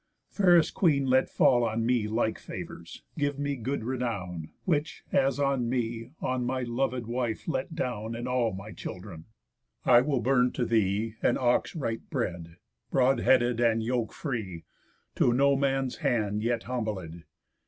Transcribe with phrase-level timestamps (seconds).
[0.31, 3.03] Fairest queen, let fall On me like favours!
[3.19, 4.49] Give me good renown!
[4.65, 9.25] Which, as on me, on my lov'd wife let down, And all my children.
[9.85, 12.57] I will burn to thee An ox right bred,
[12.89, 14.63] broad headed, and yoke free,
[15.17, 17.21] To no man's hand yet humbled.